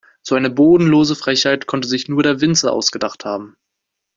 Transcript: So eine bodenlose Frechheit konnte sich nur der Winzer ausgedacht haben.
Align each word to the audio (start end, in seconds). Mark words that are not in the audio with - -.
So 0.23 0.33
eine 0.33 0.49
bodenlose 0.49 1.15
Frechheit 1.15 1.67
konnte 1.67 1.87
sich 1.87 2.07
nur 2.09 2.23
der 2.23 2.41
Winzer 2.41 2.73
ausgedacht 2.73 3.23
haben. 3.23 3.55